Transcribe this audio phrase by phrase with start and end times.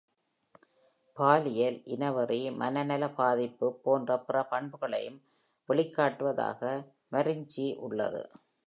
[1.17, 5.21] பாலியல், இனவெறி, மனநல பாதிப்பு போன்ற பிற பண்புகளையும்
[5.69, 6.61] வெளிக்காட்டுவதாக
[7.11, 8.23] Marenghi உள்ளது.